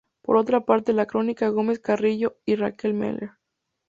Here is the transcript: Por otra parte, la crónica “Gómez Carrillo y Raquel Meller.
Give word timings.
Por 0.23 0.35
otra 0.37 0.61
parte, 0.65 0.93
la 0.93 1.05
crónica 1.05 1.49
“Gómez 1.49 1.77
Carrillo 1.77 2.35
y 2.43 2.55
Raquel 2.55 2.95
Meller. 2.95 3.33